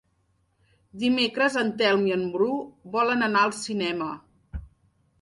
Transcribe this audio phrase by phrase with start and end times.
[1.03, 2.51] Dimecres en Telm i en Bru
[2.99, 4.13] volen anar al cinema.